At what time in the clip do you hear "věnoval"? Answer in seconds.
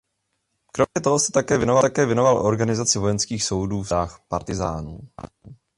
2.05-2.37